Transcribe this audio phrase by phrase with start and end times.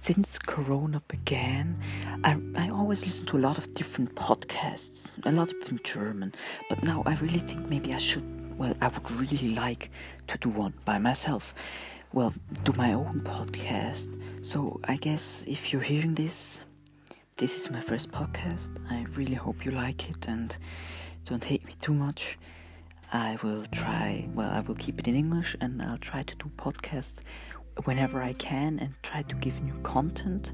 [0.00, 1.78] since Corona began,
[2.24, 6.32] I, I always listen to a lot of different podcasts, a lot of them German.
[6.70, 8.24] But now I really think maybe I should,
[8.58, 9.90] well, I would really like
[10.28, 11.54] to do one by myself.
[12.14, 12.32] Well,
[12.64, 14.18] do my own podcast.
[14.40, 16.62] So I guess if you're hearing this,
[17.36, 18.70] this is my first podcast.
[18.90, 20.56] I really hope you like it and
[21.26, 22.38] don't hate me too much.
[23.12, 26.50] I will try, well, I will keep it in English and I'll try to do
[26.56, 27.18] podcasts
[27.84, 30.52] whenever I can and try to give new content.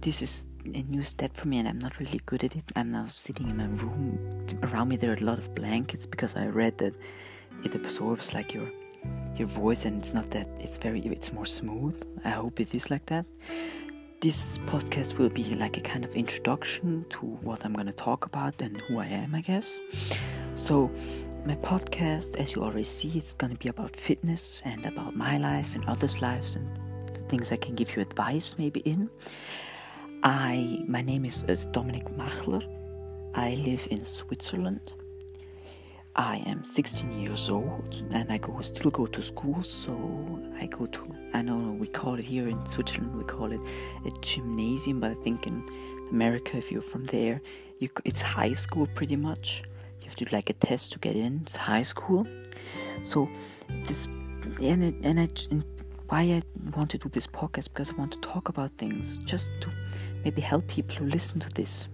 [0.00, 2.64] This is a new step for me and I'm not really good at it.
[2.74, 4.46] I'm now sitting in my room.
[4.62, 6.94] Around me there are a lot of blankets because I read that
[7.64, 8.68] it absorbs like your
[9.36, 12.02] your voice and it's not that it's very it's more smooth.
[12.24, 13.26] I hope it is like that.
[14.20, 18.24] This podcast will be like a kind of introduction to what I'm going to talk
[18.24, 19.78] about and who I am, I guess.
[20.54, 20.90] So,
[21.46, 25.38] my podcast, as you already see, it's going to be about fitness and about my
[25.38, 26.66] life and others' lives and
[27.28, 29.08] things I can give you advice maybe in.
[30.24, 32.64] I my name is Dominic Machler.
[33.34, 34.94] I live in Switzerland.
[36.16, 39.62] I am 16 years old and I go still go to school.
[39.62, 39.94] So
[40.58, 43.60] I go to I know we call it here in Switzerland we call it
[44.04, 45.64] a gymnasium, but I think in
[46.10, 47.40] America, if you're from there,
[47.78, 49.62] you, it's high school pretty much
[50.06, 51.40] you have to do like a test to get in.
[51.44, 52.26] It's high school,
[53.02, 53.28] so
[53.86, 54.06] this
[54.62, 55.64] and it, and I and
[56.08, 56.42] why I
[56.76, 59.70] want to do this podcast because I want to talk about things just to
[60.22, 61.88] maybe help people who listen to this.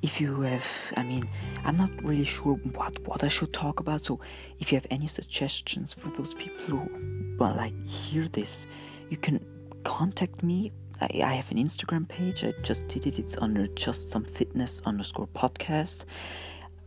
[0.00, 1.28] If you have, I mean,
[1.64, 4.06] I'm not really sure what what I should talk about.
[4.06, 4.20] So
[4.58, 8.66] if you have any suggestions for those people who well like hear this,
[9.10, 9.38] you can
[9.84, 12.44] contact me I, I have an Instagram page.
[12.44, 13.18] I just did it.
[13.18, 16.04] It's under just some fitness underscore podcast.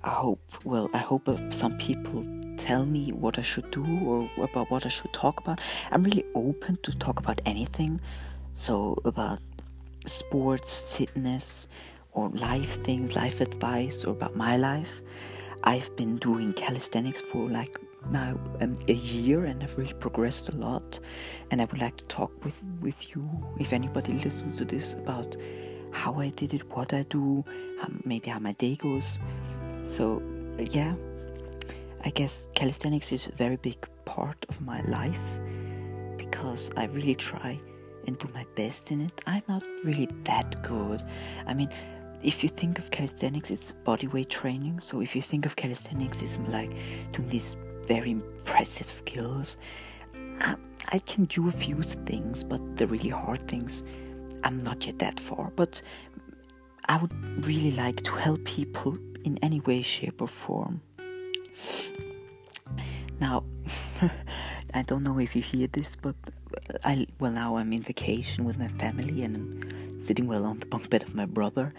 [0.07, 2.25] I hope, well, I hope some people
[2.57, 5.59] tell me what I should do or about what I should talk about.
[5.91, 7.99] I'm really open to talk about anything.
[8.53, 9.39] So, about
[10.05, 11.67] sports, fitness,
[12.13, 15.01] or life things, life advice, or about my life.
[15.65, 17.77] I've been doing calisthenics for like
[18.09, 20.99] now um, a year and I've really progressed a lot.
[21.51, 23.29] And I would like to talk with, with you,
[23.59, 25.35] if anybody listens to this, about
[25.91, 27.43] how I did it, what I do,
[27.81, 29.19] how, maybe how my day goes.
[29.87, 30.21] So,
[30.59, 30.93] yeah,
[32.03, 35.39] I guess calisthenics is a very big part of my life
[36.17, 37.59] because I really try
[38.05, 39.21] and do my best in it.
[39.25, 41.03] I'm not really that good.
[41.45, 41.69] I mean,
[42.21, 44.79] if you think of calisthenics, it's body weight training.
[44.79, 46.71] So if you think of calisthenics, it's like
[47.13, 47.55] doing these
[47.85, 49.57] very impressive skills.
[50.39, 50.55] I,
[50.89, 53.83] I can do a few things, but the really hard things,
[54.43, 55.51] I'm not yet that far.
[55.55, 55.81] But
[56.85, 58.97] I would really like to help people
[59.27, 60.81] in any way, shape, or form.
[63.19, 63.43] Now,
[64.73, 66.15] I don't know if you hear this, but
[66.83, 70.65] I well now I'm in vacation with my family and I'm sitting well on the
[70.65, 71.73] bunk bed of my brother,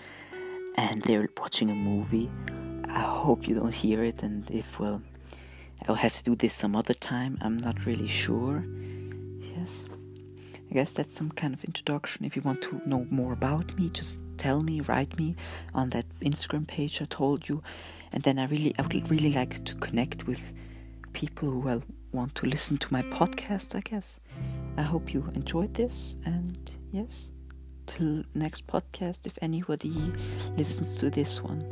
[0.76, 2.30] and they're watching a movie.
[3.00, 5.00] I hope you don't hear it, and if well,
[5.86, 7.38] I'll have to do this some other time.
[7.40, 8.64] I'm not really sure.
[9.52, 9.70] Yes.
[10.70, 12.26] I guess that's some kind of introduction.
[12.26, 15.34] If you want to know more about me, just tell me, write me
[15.74, 17.62] on that Instagram page I told you.
[18.12, 20.40] And then I really I would really like to connect with
[21.12, 24.18] people who will want to listen to my podcast, I guess.
[24.76, 27.28] I hope you enjoyed this and yes.
[27.86, 30.12] Till next podcast if anybody
[30.56, 31.64] listens to this one.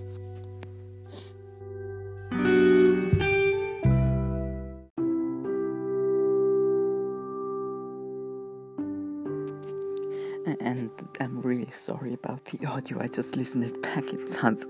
[10.47, 10.91] And
[11.21, 13.01] I'm really sorry about the audio.
[13.01, 14.05] I just listened it back.
[14.13, 14.67] It sounds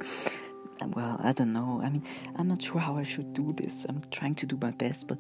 [0.95, 1.81] well, I don't know.
[1.83, 2.03] I mean,
[2.37, 3.87] I'm not sure how I should do this.
[3.89, 5.19] I'm trying to do my best, but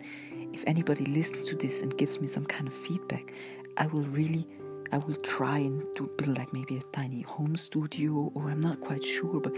[0.53, 3.33] if anybody listens to this and gives me some kind of feedback,
[3.77, 4.47] I will really
[4.93, 8.81] I will try and do build like maybe a tiny home studio or I'm not
[8.81, 9.53] quite sure, but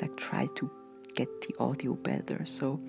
[0.00, 0.70] like try to
[1.14, 2.44] get the audio better.
[2.44, 2.80] So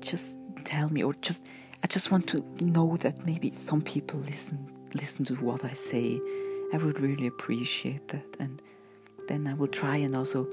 [0.00, 1.46] just tell me or just
[1.84, 4.58] I just want to know that maybe some people listen
[4.94, 6.20] listen to what I say
[6.76, 8.36] I would really appreciate that.
[8.38, 8.60] And
[9.28, 10.46] then I will try and also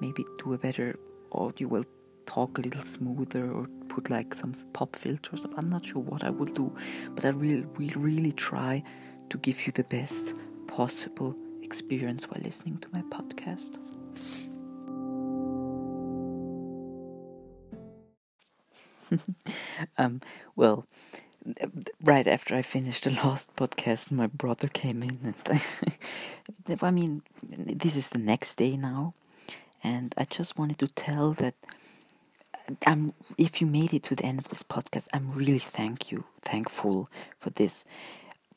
[0.00, 0.98] maybe do a better
[1.32, 1.84] audio, will
[2.24, 5.44] talk a little smoother or put like some pop filters.
[5.58, 6.74] I'm not sure what I will do,
[7.14, 8.82] but I will, will really try
[9.28, 10.32] to give you the best
[10.66, 13.76] possible experience while listening to my podcast.
[19.98, 20.22] um,
[20.56, 20.86] well,
[22.02, 25.60] right after I finished the last podcast, my brother came in, and
[26.82, 29.14] I, mean, this is the next day now,
[29.82, 31.54] and I just wanted to tell that
[32.86, 33.14] I'm.
[33.38, 37.08] If you made it to the end of this podcast, I'm really thank you, thankful
[37.38, 37.84] for this.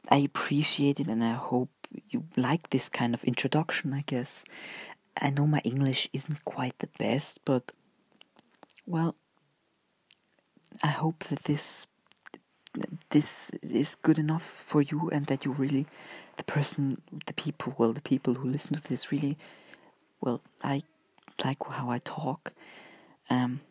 [0.10, 1.70] I appreciate it and I hope
[2.10, 4.44] you like this kind of introduction, I guess.
[5.22, 7.72] I know my English isn't quite the best, but
[8.86, 9.16] well,
[10.82, 11.88] I hope that this
[13.10, 15.88] this is good enough for you and that you really
[16.38, 19.38] the person the people well the people who listen to this really
[20.22, 20.84] well I
[21.44, 22.54] like how I talk
[23.30, 23.62] um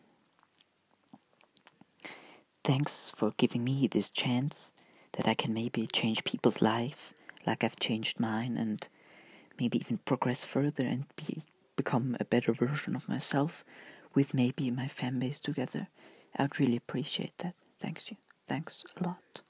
[2.63, 4.73] thanks for giving me this chance
[5.13, 7.13] that I can maybe change people's life
[7.45, 8.87] like I've changed mine and
[9.59, 11.43] maybe even progress further and be
[11.75, 13.63] become a better version of myself
[14.13, 15.87] with maybe my fan base together.
[16.35, 17.55] I'd really appreciate that.
[17.79, 18.17] Thanks you.
[18.49, 19.41] Thanks a lot.